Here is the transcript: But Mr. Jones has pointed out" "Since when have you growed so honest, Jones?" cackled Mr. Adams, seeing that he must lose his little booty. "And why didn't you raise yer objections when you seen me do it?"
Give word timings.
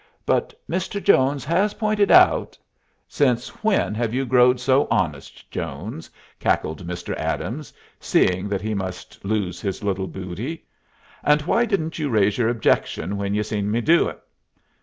But 0.25 0.59
Mr. 0.67 0.99
Jones 1.03 1.45
has 1.45 1.75
pointed 1.75 2.09
out" 2.09 2.57
"Since 3.07 3.49
when 3.63 3.93
have 3.93 4.15
you 4.15 4.25
growed 4.25 4.59
so 4.59 4.87
honest, 4.89 5.51
Jones?" 5.51 6.09
cackled 6.39 6.87
Mr. 6.87 7.15
Adams, 7.17 7.71
seeing 7.99 8.49
that 8.49 8.61
he 8.63 8.73
must 8.73 9.23
lose 9.23 9.61
his 9.61 9.83
little 9.83 10.07
booty. 10.07 10.65
"And 11.23 11.43
why 11.43 11.65
didn't 11.65 11.99
you 11.99 12.09
raise 12.09 12.39
yer 12.39 12.49
objections 12.49 13.13
when 13.13 13.35
you 13.35 13.43
seen 13.43 13.69
me 13.69 13.79
do 13.79 14.07
it?" 14.09 14.19